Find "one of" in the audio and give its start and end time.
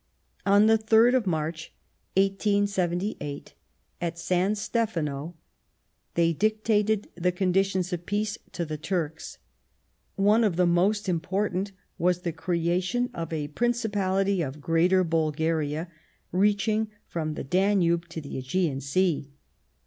10.15-10.55